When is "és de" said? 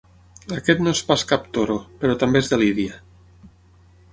2.45-2.59